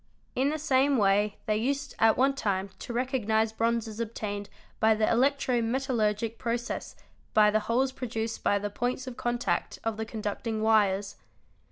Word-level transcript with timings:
In 0.33 0.49
the 0.49 0.57
same 0.57 0.97
way 0.97 1.37
they 1.45 1.57
used 1.57 1.93
at 1.99 2.17
one 2.17 2.33
time 2.33 2.71
to 2.79 2.91
recognise 2.91 3.51
bronzes 3.53 3.99
obtained 3.99 4.49
by 4.79 4.95
the 4.95 5.07
electro 5.07 5.61
metallurgic 5.61 6.39
process 6.39 6.95
by 7.35 7.51
the 7.51 7.59
holes 7.69 7.91
produced 7.91 8.43
by 8.43 8.57
the_ 8.57 8.71
points 8.73 9.05
of 9.05 9.15
contact 9.15 9.77
of 9.83 9.97
the 9.97 10.05
conducting 10.05 10.63
wires. 10.63 11.17